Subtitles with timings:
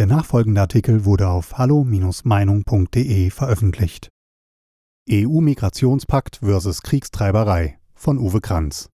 [0.00, 4.08] Der nachfolgende Artikel wurde auf hallo-meinung.de veröffentlicht.
[5.10, 8.88] EU-Migrationspakt versus Kriegstreiberei von Uwe Kranz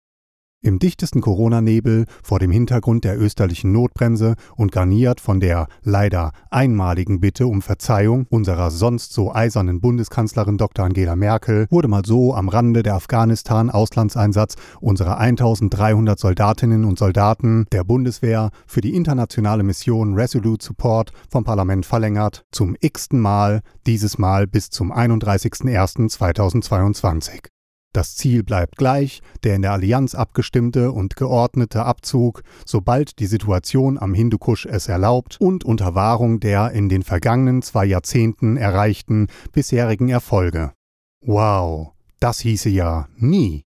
[0.63, 7.19] im dichtesten Corona-Nebel, vor dem Hintergrund der österlichen Notbremse und garniert von der leider einmaligen
[7.19, 10.85] Bitte um Verzeihung unserer sonst so eisernen Bundeskanzlerin Dr.
[10.85, 17.83] Angela Merkel, wurde mal so am Rande der Afghanistan-Auslandseinsatz unserer 1300 Soldatinnen und Soldaten der
[17.83, 24.47] Bundeswehr für die internationale Mission Resolute Support vom Parlament verlängert, zum x-ten Mal, dieses Mal
[24.47, 27.52] bis zum 31.01.2022.
[27.93, 33.99] Das Ziel bleibt gleich, der in der Allianz abgestimmte und geordnete Abzug, sobald die Situation
[33.99, 40.09] am Hindukusch es erlaubt und unter Wahrung der in den vergangenen zwei Jahrzehnten erreichten bisherigen
[40.09, 40.73] Erfolge.
[41.21, 43.63] Wow, das hieße ja nie.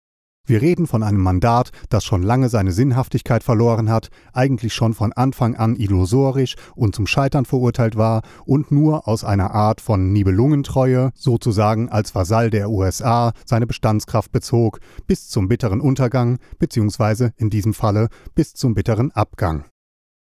[0.45, 5.13] Wir reden von einem Mandat, das schon lange seine Sinnhaftigkeit verloren hat, eigentlich schon von
[5.13, 11.13] Anfang an illusorisch und zum Scheitern verurteilt war und nur aus einer Art von Nibelungentreue,
[11.15, 17.73] sozusagen als Vasall der USA, seine Bestandskraft bezog, bis zum bitteren Untergang, beziehungsweise in diesem
[17.73, 19.67] Falle bis zum bitteren Abgang.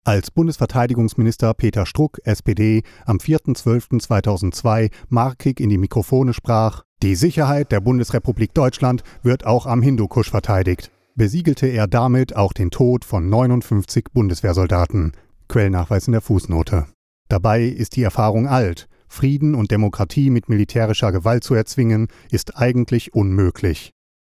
[0.04, 7.80] Als Bundesverteidigungsminister Peter Struck, SPD, am 4.12.2002 markig in die Mikrofone sprach, die Sicherheit der
[7.80, 14.06] Bundesrepublik Deutschland wird auch am Hindukusch verteidigt, besiegelte er damit auch den Tod von 59
[14.12, 15.12] Bundeswehrsoldaten.
[15.48, 16.86] Quellnachweis in der Fußnote.
[17.28, 18.86] Dabei ist die Erfahrung alt.
[19.08, 23.92] Frieden und Demokratie mit militärischer Gewalt zu erzwingen, ist eigentlich unmöglich.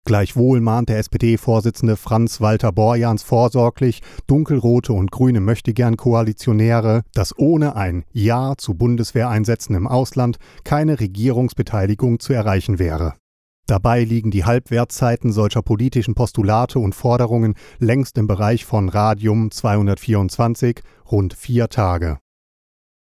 [0.06, 8.54] Gleichwohl mahnt der SPD-Vorsitzende Franz-Walter Borjans vorsorglich dunkelrote und grüne Möchtegern-Koalitionäre, dass ohne ein Ja
[8.58, 13.14] zu Bundeswehreinsätzen im Ausland keine Regierungsbeteiligung zu erreichen wäre.
[13.66, 20.82] Dabei liegen die Halbwertszeiten solcher politischen Postulate und Forderungen längst im Bereich von Radium 224,
[21.10, 22.18] rund vier Tage.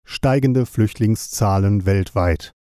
[0.06, 2.54] Steigende Flüchtlingszahlen weltweit.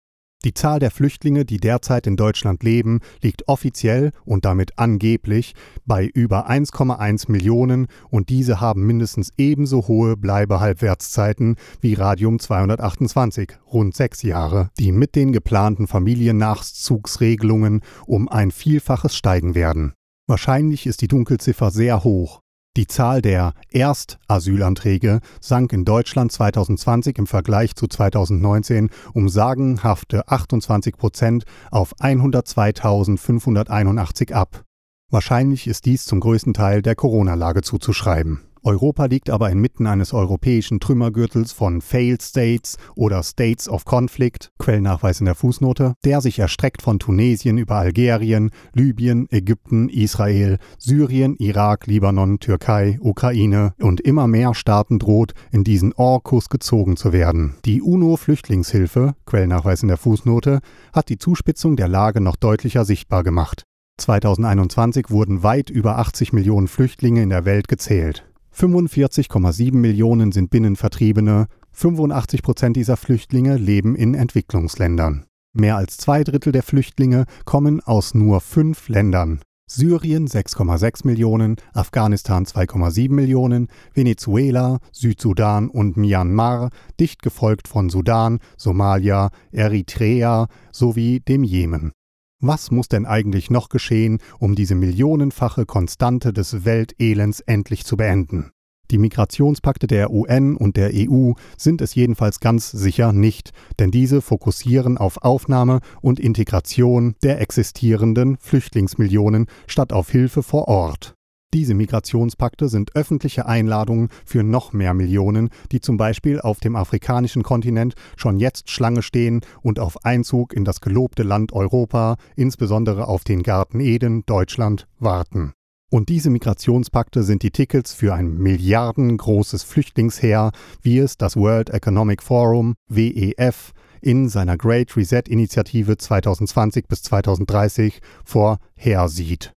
[0.45, 5.55] Die Zahl der Flüchtlinge, die derzeit in Deutschland leben, liegt offiziell und damit angeblich
[5.87, 13.97] bei über 1,1 Millionen und diese haben mindestens ebenso hohe Bleibehalbwertszeiten wie Radium 228, rund
[13.97, 19.95] sechs Jahre, die mit den geplanten Familiennachzugsregelungen um ein Vielfaches steigen werden.
[20.29, 22.41] Wahrscheinlich ist die Dunkelziffer sehr hoch,
[22.77, 30.97] die Zahl der Erstasylanträge sank in Deutschland 2020 im Vergleich zu 2019 um sagenhafte 28
[30.97, 34.63] Prozent auf 102.581 ab.
[35.11, 38.43] Wahrscheinlich ist dies zum größten Teil der Corona-Lage zuzuschreiben.
[38.67, 45.21] Europa liegt aber inmitten eines europäischen Trümmergürtels von Failed States oder States of Conflict, Quellnachweis
[45.21, 51.87] in der Fußnote, der sich erstreckt von Tunesien über Algerien, Libyen, Ägypten, Israel, Syrien, Irak,
[51.87, 57.55] Libanon, Türkei, Ukraine und immer mehr Staaten droht, in diesen Orkus gezogen zu werden.
[57.67, 60.59] Die UNO-Flüchtlingshilfe, Quellnachweis in der Fußnote,
[60.93, 63.63] hat die Zuspitzung der Lage noch deutlicher sichtbar gemacht.
[63.99, 68.26] 2021 wurden weit über 80 Millionen Flüchtlinge in der Welt gezählt.
[68.59, 75.27] 45,7 Millionen sind Binnenvertriebene, 85 Prozent dieser Flüchtlinge leben in Entwicklungsländern.
[75.53, 79.41] Mehr als zwei Drittel der Flüchtlinge kommen aus nur fünf Ländern.
[79.71, 89.29] Syrien 6,6 Millionen, Afghanistan 2,7 Millionen, Venezuela, Südsudan und Myanmar, dicht gefolgt von Sudan, Somalia,
[89.53, 91.93] Eritrea sowie dem Jemen.
[92.41, 98.51] Was muss denn eigentlich noch geschehen, um diese millionenfache Konstante des Weltelends endlich zu beenden?
[98.91, 104.21] Die Migrationspakte der UN und der EU sind es jedenfalls ganz sicher nicht, denn diese
[104.21, 111.16] fokussieren auf Aufnahme und Integration der existierenden Flüchtlingsmillionen statt auf Hilfe vor Ort.
[111.57, 117.43] Diese Migrationspakte sind öffentliche Einladungen für noch mehr Millionen, die zum Beispiel auf dem afrikanischen
[117.43, 123.25] Kontinent schon jetzt Schlange stehen und auf Einzug in das gelobte Land Europa, insbesondere auf
[123.25, 125.55] den Garten Eden, Deutschland, warten.
[125.91, 130.51] Und diese Migrationspakte sind die Tickets für ein milliardengroßes Flüchtlingsheer,
[130.83, 138.03] wie es das World Economic Forum WEF in seiner Great Reset Initiative 2020 bis 2030
[138.27, 139.56] vorhersieht.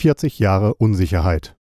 [0.00, 1.56] 40 Jahre Unsicherheit.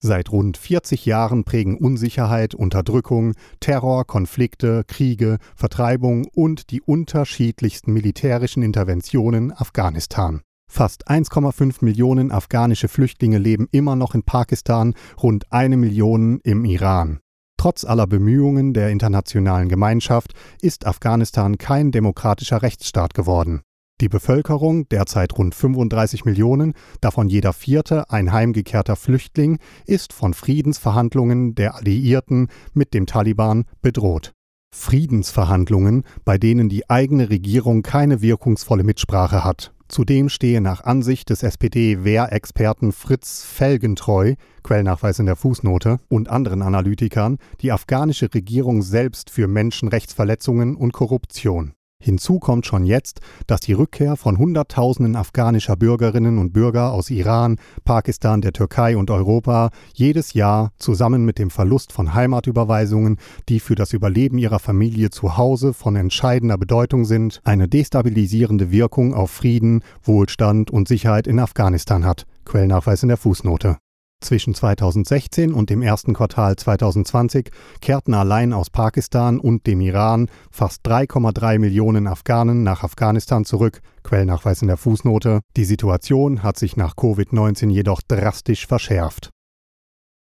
[0.00, 8.62] Seit rund 40 Jahren prägen Unsicherheit, Unterdrückung, Terror, Konflikte, Kriege, Vertreibung und die unterschiedlichsten militärischen
[8.62, 10.40] Interventionen Afghanistan.
[10.70, 17.20] Fast 1,5 Millionen afghanische Flüchtlinge leben immer noch in Pakistan, rund eine Million im Iran.
[17.58, 23.60] Trotz aller Bemühungen der internationalen Gemeinschaft ist Afghanistan kein demokratischer Rechtsstaat geworden.
[24.02, 31.54] Die Bevölkerung, derzeit rund 35 Millionen, davon jeder vierte ein heimgekehrter Flüchtling, ist von Friedensverhandlungen
[31.54, 34.32] der Alliierten mit dem Taliban bedroht.
[34.74, 39.72] Friedensverhandlungen, bei denen die eigene Regierung keine wirkungsvolle Mitsprache hat.
[39.86, 44.34] Zudem stehe nach Ansicht des SPD-Wehrexperten Fritz Felgentreu,
[44.64, 51.74] Quellnachweis in der Fußnote, und anderen Analytikern die afghanische Regierung selbst für Menschenrechtsverletzungen und Korruption.
[52.02, 57.58] Hinzu kommt schon jetzt, dass die Rückkehr von Hunderttausenden afghanischer Bürgerinnen und Bürger aus Iran,
[57.84, 63.18] Pakistan, der Türkei und Europa jedes Jahr zusammen mit dem Verlust von Heimatüberweisungen,
[63.48, 69.14] die für das Überleben ihrer Familie zu Hause von entscheidender Bedeutung sind, eine destabilisierende Wirkung
[69.14, 72.26] auf Frieden, Wohlstand und Sicherheit in Afghanistan hat.
[72.44, 73.76] Quellnachweis in der Fußnote.
[74.22, 80.86] Zwischen 2016 und dem ersten Quartal 2020 kehrten allein aus Pakistan und dem Iran fast
[80.86, 85.40] 3,3 Millionen Afghanen nach Afghanistan zurück, Quellnachweis in der Fußnote.
[85.56, 89.30] Die Situation hat sich nach Covid-19 jedoch drastisch verschärft.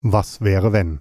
[0.01, 0.99] Was wäre wenn?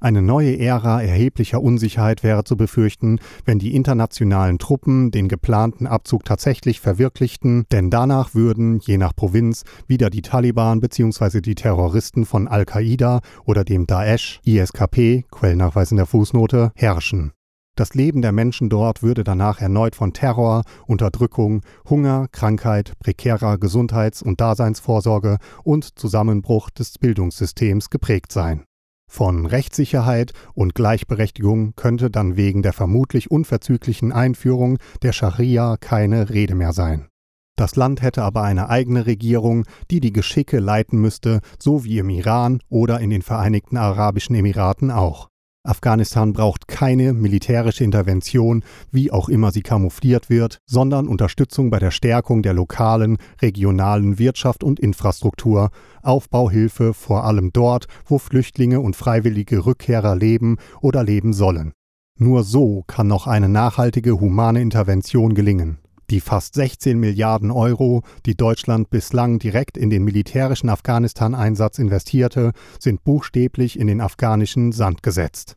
[0.00, 6.24] Eine neue Ära erheblicher Unsicherheit wäre zu befürchten, wenn die internationalen Truppen den geplanten Abzug
[6.24, 11.40] tatsächlich verwirklichten, denn danach würden, je nach Provinz, wieder die Taliban bzw.
[11.40, 17.32] die Terroristen von Al-Qaida oder dem Daesh, ISKP, Quellnachweis in der Fußnote, herrschen.
[17.74, 24.22] Das Leben der Menschen dort würde danach erneut von Terror, Unterdrückung, Hunger, Krankheit, prekärer Gesundheits-
[24.22, 28.67] und Daseinsvorsorge und Zusammenbruch des Bildungssystems geprägt sein.
[29.08, 36.54] Von Rechtssicherheit und Gleichberechtigung könnte dann wegen der vermutlich unverzüglichen Einführung der Scharia keine Rede
[36.54, 37.08] mehr sein.
[37.56, 42.10] Das Land hätte aber eine eigene Regierung, die die Geschicke leiten müsste, so wie im
[42.10, 45.28] Iran oder in den Vereinigten Arabischen Emiraten auch.
[45.64, 51.90] Afghanistan braucht keine militärische Intervention, wie auch immer sie kamoufliert wird, sondern Unterstützung bei der
[51.90, 55.70] Stärkung der lokalen, regionalen Wirtschaft und Infrastruktur,
[56.02, 61.72] Aufbauhilfe vor allem dort, wo Flüchtlinge und freiwillige Rückkehrer leben oder leben sollen.
[62.18, 65.78] Nur so kann noch eine nachhaltige humane Intervention gelingen.
[66.10, 73.04] Die fast 16 Milliarden Euro, die Deutschland bislang direkt in den militärischen Afghanistan-Einsatz investierte, sind
[73.04, 75.56] buchstäblich in den afghanischen Sand gesetzt.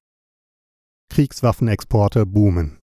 [1.10, 2.80] Kriegswaffenexporte boomen.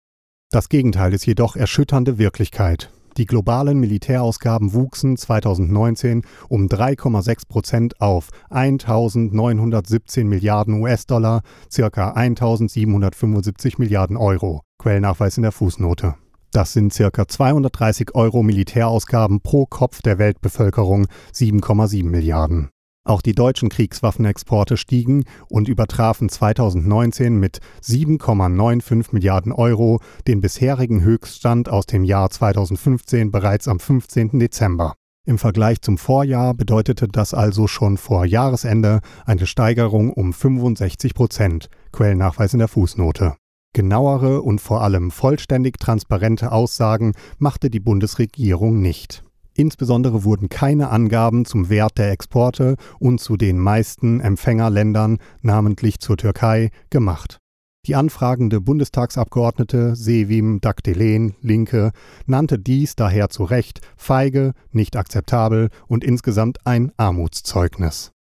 [0.50, 2.90] Das Gegenteil ist jedoch erschütternde Wirklichkeit.
[3.16, 14.16] Die globalen Militärausgaben wuchsen 2019 um 3,6 Prozent auf 1.917 Milliarden US-Dollar, circa 1.775 Milliarden
[14.16, 14.62] Euro.
[14.78, 16.16] Quellnachweis in der Fußnote.
[16.54, 17.26] Das sind ca.
[17.26, 22.70] 230 Euro Militärausgaben pro Kopf der Weltbevölkerung, 7,7 Milliarden.
[23.04, 29.98] Auch die deutschen Kriegswaffenexporte stiegen und übertrafen 2019 mit 7,95 Milliarden Euro
[30.28, 34.38] den bisherigen Höchststand aus dem Jahr 2015 bereits am 15.
[34.38, 34.94] Dezember.
[35.26, 41.68] Im Vergleich zum Vorjahr bedeutete das also schon vor Jahresende eine Steigerung um 65 Prozent.
[41.90, 43.34] Quellnachweis in der Fußnote.
[43.74, 49.24] Genauere und vor allem vollständig transparente Aussagen machte die Bundesregierung nicht.
[49.52, 56.16] Insbesondere wurden keine Angaben zum Wert der Exporte und zu den meisten Empfängerländern, namentlich zur
[56.16, 57.38] Türkei, gemacht.
[57.86, 61.90] Die anfragende Bundestagsabgeordnete Sevim Dakdelen, Linke,
[62.26, 68.12] nannte dies daher zu Recht feige, nicht akzeptabel und insgesamt ein Armutszeugnis.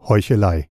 [0.00, 0.68] Heuchelei.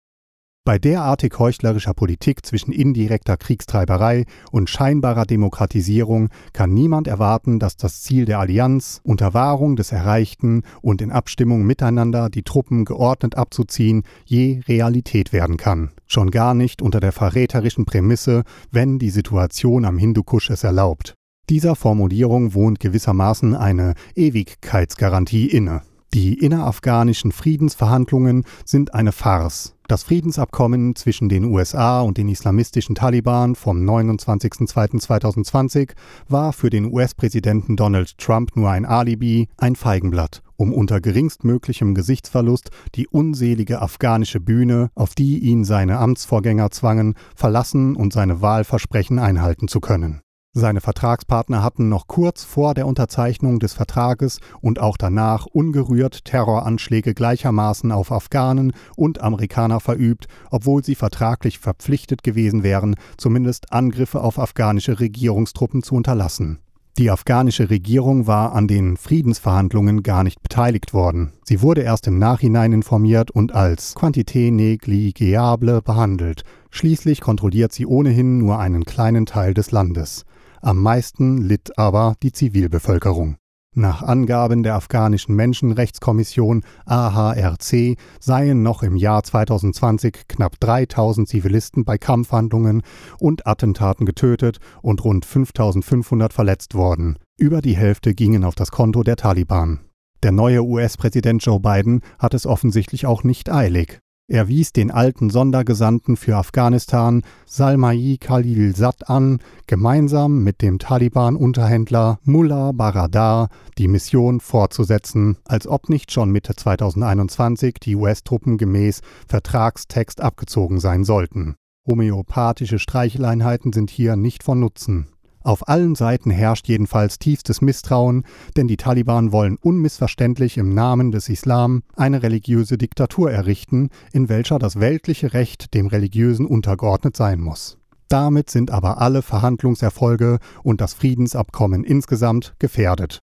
[0.68, 8.02] Bei derartig heuchlerischer Politik zwischen indirekter Kriegstreiberei und scheinbarer Demokratisierung kann niemand erwarten, dass das
[8.02, 14.02] Ziel der Allianz, unter Wahrung des Erreichten und in Abstimmung miteinander die Truppen geordnet abzuziehen,
[14.26, 15.92] je Realität werden kann.
[16.06, 21.14] Schon gar nicht unter der verräterischen Prämisse, wenn die Situation am Hindukusch es erlaubt.
[21.48, 25.80] Dieser Formulierung wohnt gewissermaßen eine Ewigkeitsgarantie inne.
[26.14, 29.74] Die innerafghanischen Friedensverhandlungen sind eine Farce.
[29.88, 35.92] Das Friedensabkommen zwischen den USA und den islamistischen Taliban vom 29.02.2020
[36.28, 42.70] war für den US-Präsidenten Donald Trump nur ein Alibi, ein Feigenblatt, um unter geringstmöglichem Gesichtsverlust
[42.94, 49.68] die unselige afghanische Bühne, auf die ihn seine Amtsvorgänger zwangen, verlassen und seine Wahlversprechen einhalten
[49.68, 50.20] zu können.
[50.58, 57.14] Seine Vertragspartner hatten noch kurz vor der Unterzeichnung des Vertrages und auch danach ungerührt Terroranschläge
[57.14, 64.40] gleichermaßen auf Afghanen und Amerikaner verübt, obwohl sie vertraglich verpflichtet gewesen wären, zumindest Angriffe auf
[64.40, 66.58] afghanische Regierungstruppen zu unterlassen.
[66.98, 71.34] Die afghanische Regierung war an den Friedensverhandlungen gar nicht beteiligt worden.
[71.44, 76.42] Sie wurde erst im Nachhinein informiert und als Quantité negligible behandelt.
[76.70, 80.24] Schließlich kontrolliert sie ohnehin nur einen kleinen Teil des Landes.
[80.60, 83.36] Am meisten litt aber die Zivilbevölkerung.
[83.74, 91.96] Nach Angaben der afghanischen Menschenrechtskommission AHRC seien noch im Jahr 2020 knapp 3000 Zivilisten bei
[91.96, 92.82] Kampfhandlungen
[93.20, 97.18] und Attentaten getötet und rund 5500 verletzt worden.
[97.38, 99.80] Über die Hälfte gingen auf das Konto der Taliban.
[100.24, 104.00] Der neue US-Präsident Joe Biden hat es offensichtlich auch nicht eilig.
[104.30, 112.72] Er wies den alten Sondergesandten für Afghanistan Salmai Khalilzad an, gemeinsam mit dem Taliban-Unterhändler Mullah
[112.72, 120.78] Baradar die Mission fortzusetzen, als ob nicht schon Mitte 2021 die US-Truppen gemäß Vertragstext abgezogen
[120.78, 121.54] sein sollten.
[121.88, 125.08] Homöopathische Streicheleinheiten sind hier nicht von Nutzen.
[125.42, 128.24] Auf allen Seiten herrscht jedenfalls tiefstes Misstrauen,
[128.56, 134.58] denn die Taliban wollen unmissverständlich im Namen des Islam eine religiöse Diktatur errichten, in welcher
[134.58, 137.78] das weltliche Recht dem religiösen untergeordnet sein muss.
[138.08, 143.20] Damit sind aber alle Verhandlungserfolge und das Friedensabkommen insgesamt gefährdet.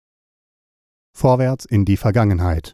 [1.16, 2.72] Vorwärts in die Vergangenheit.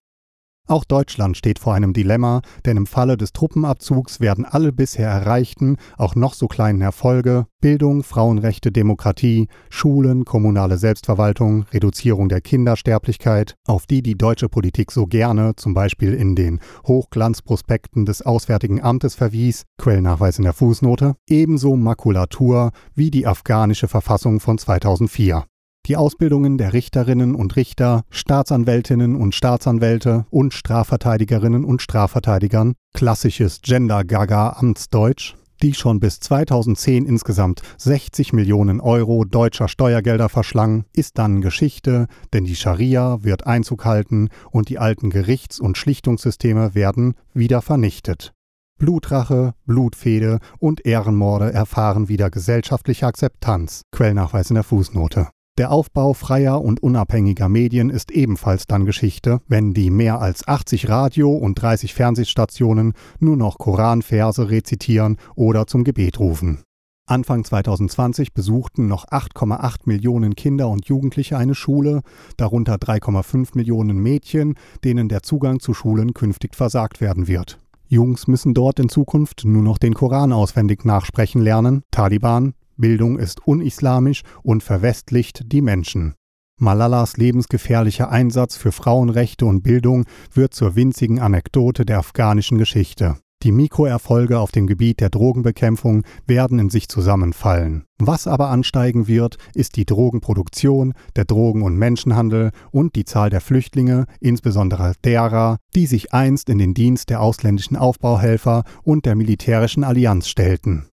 [0.68, 5.76] Auch Deutschland steht vor einem Dilemma, denn im Falle des Truppenabzugs werden alle bisher erreichten,
[5.96, 13.86] auch noch so kleinen Erfolge Bildung, Frauenrechte, Demokratie, Schulen, kommunale Selbstverwaltung, Reduzierung der Kindersterblichkeit, auf
[13.86, 19.64] die die deutsche Politik so gerne, zum Beispiel in den Hochglanzprospekten des Auswärtigen Amtes verwies,
[19.78, 25.46] Quellnachweis in der Fußnote, ebenso Makulatur wie die afghanische Verfassung von 2004
[25.88, 35.34] die Ausbildungen der Richterinnen und Richter, Staatsanwältinnen und Staatsanwälte und Strafverteidigerinnen und Strafverteidigern, klassisches Gender-Gaga-Amtsdeutsch,
[35.62, 42.44] die schon bis 2010 insgesamt 60 Millionen Euro deutscher Steuergelder verschlang, ist dann Geschichte, denn
[42.44, 48.34] die Scharia wird Einzug halten und die alten Gerichts- und Schlichtungssysteme werden wieder vernichtet.
[48.78, 53.82] Blutrache, Blutfehde und Ehrenmorde erfahren wieder gesellschaftliche Akzeptanz.
[53.90, 55.28] Quellnachweis in der Fußnote.
[55.58, 60.88] Der Aufbau freier und unabhängiger Medien ist ebenfalls dann Geschichte, wenn die mehr als 80
[60.88, 66.62] Radio- und 30 Fernsehstationen nur noch Koranverse rezitieren oder zum Gebet rufen.
[67.06, 72.02] Anfang 2020 besuchten noch 8,8 Millionen Kinder und Jugendliche eine Schule,
[72.36, 77.58] darunter 3,5 Millionen Mädchen, denen der Zugang zu Schulen künftig versagt werden wird.
[77.88, 83.46] Jungs müssen dort in Zukunft nur noch den Koran auswendig nachsprechen lernen, Taliban Bildung ist
[83.46, 86.14] unislamisch und verwestlicht die Menschen.
[86.60, 93.16] Malalas lebensgefährlicher Einsatz für Frauenrechte und Bildung wird zur winzigen Anekdote der afghanischen Geschichte.
[93.44, 97.84] Die Mikroerfolge auf dem Gebiet der Drogenbekämpfung werden in sich zusammenfallen.
[98.00, 103.40] Was aber ansteigen wird, ist die Drogenproduktion, der Drogen- und Menschenhandel und die Zahl der
[103.40, 109.84] Flüchtlinge, insbesondere derer, die sich einst in den Dienst der ausländischen Aufbauhelfer und der militärischen
[109.84, 110.88] Allianz stellten.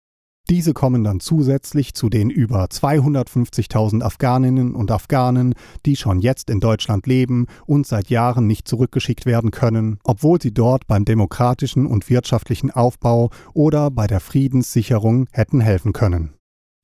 [0.50, 5.56] Diese kommen dann zusätzlich zu den über 250.000 Afghaninnen und Afghanen,
[5.88, 10.54] die schon jetzt in Deutschland leben und seit Jahren nicht zurückgeschickt werden können, obwohl sie
[10.54, 16.35] dort beim demokratischen und wirtschaftlichen Aufbau oder bei der Friedenssicherung hätten helfen können.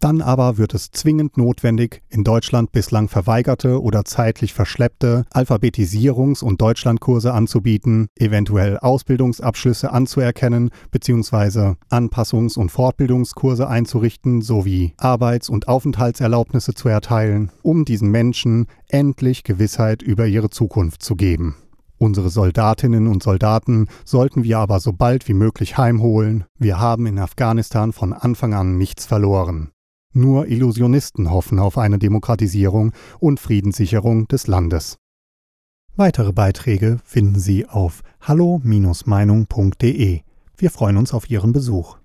[0.02, 6.60] Dann aber wird es zwingend notwendig, in Deutschland bislang verweigerte oder zeitlich verschleppte Alphabetisierungs- und
[6.60, 11.76] Deutschlandkurse anzubieten, eventuell Ausbildungsabschlüsse anzuerkennen bzw.
[11.92, 20.02] Anpassungs- und Fortbildungskurse einzurichten sowie Arbeits- und Aufenthaltserlaubnisse zu erteilen, um diesen Menschen endlich Gewissheit
[20.02, 21.58] über ihre Zukunft zu geben.
[22.00, 26.46] Unsere Soldatinnen und Soldaten sollten wir aber so bald wie möglich heimholen.
[26.58, 29.70] Wir haben in Afghanistan von Anfang an nichts verloren.
[30.14, 34.98] Nur Illusionisten hoffen auf eine Demokratisierung und Friedenssicherung des Landes.
[35.96, 40.22] Weitere Beiträge finden Sie auf hallo-meinung.de.
[40.58, 42.01] Wir freuen uns auf Ihren Besuch.